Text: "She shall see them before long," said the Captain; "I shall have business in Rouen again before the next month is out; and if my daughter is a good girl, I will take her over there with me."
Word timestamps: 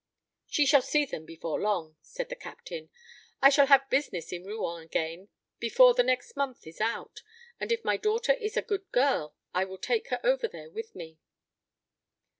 "She 0.47 0.65
shall 0.65 0.81
see 0.81 1.05
them 1.05 1.27
before 1.27 1.61
long," 1.61 1.95
said 2.01 2.29
the 2.29 2.35
Captain; 2.35 2.89
"I 3.39 3.51
shall 3.51 3.67
have 3.67 3.87
business 3.91 4.33
in 4.33 4.43
Rouen 4.45 4.81
again 4.81 5.29
before 5.59 5.93
the 5.93 6.01
next 6.01 6.35
month 6.35 6.65
is 6.65 6.81
out; 6.81 7.21
and 7.59 7.71
if 7.71 7.85
my 7.85 7.97
daughter 7.97 8.33
is 8.33 8.57
a 8.57 8.63
good 8.63 8.91
girl, 8.91 9.35
I 9.53 9.63
will 9.65 9.77
take 9.77 10.07
her 10.07 10.19
over 10.23 10.47
there 10.47 10.71
with 10.71 10.95
me." 10.95 11.19